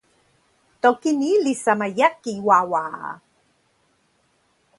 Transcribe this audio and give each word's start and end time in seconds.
toki 0.81 1.11
ni 1.19 1.31
li 1.43 1.53
sama 1.65 1.87
jaki 1.97 2.33
wawa 2.47 2.81
a. 3.07 3.11